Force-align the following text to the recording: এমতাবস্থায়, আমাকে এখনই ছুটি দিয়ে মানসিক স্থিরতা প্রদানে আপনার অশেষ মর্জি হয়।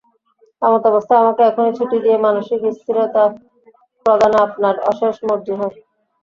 এমতাবস্থায়, 0.61 1.21
আমাকে 1.23 1.41
এখনই 1.45 1.75
ছুটি 1.77 1.97
দিয়ে 2.03 2.17
মানসিক 2.19 2.59
স্থিরতা 2.77 3.23
প্রদানে 4.05 4.37
আপনার 4.47 4.75
অশেষ 4.91 5.15
মর্জি 5.27 5.53
হয়। 5.59 5.75